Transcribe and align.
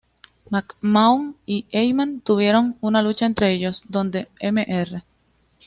McMahon 0.49 1.35
y 1.45 1.67
Heyman 1.69 2.21
tuvieron 2.21 2.75
una 2.81 3.03
lucha 3.03 3.27
entre 3.27 3.51
ellos, 3.53 3.83
donde 3.87 4.29
Mr. 4.41 5.03